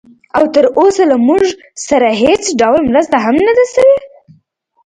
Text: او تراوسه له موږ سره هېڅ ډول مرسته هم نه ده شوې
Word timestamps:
او 0.37 0.43
تراوسه 0.53 1.03
له 1.11 1.17
موږ 1.27 1.43
سره 1.87 2.09
هېڅ 2.23 2.43
ډول 2.61 2.81
مرسته 2.91 3.15
هم 3.25 3.35
نه 3.47 3.53
ده 3.57 3.65
شوې 3.73 3.97